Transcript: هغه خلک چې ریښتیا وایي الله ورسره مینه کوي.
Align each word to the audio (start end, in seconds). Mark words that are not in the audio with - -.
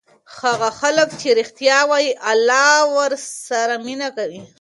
هغه 0.41 0.69
خلک 0.79 1.09
چې 1.21 1.27
ریښتیا 1.39 1.79
وایي 1.89 2.11
الله 2.31 2.69
ورسره 2.97 3.75
مینه 3.85 4.09
کوي. 4.17 4.41